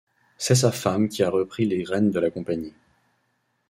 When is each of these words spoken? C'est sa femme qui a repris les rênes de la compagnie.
C'est 0.39 0.55
sa 0.55 0.71
femme 0.71 1.09
qui 1.09 1.21
a 1.21 1.29
repris 1.29 1.65
les 1.67 1.83
rênes 1.83 2.09
de 2.09 2.19
la 2.19 2.31
compagnie. 2.31 2.73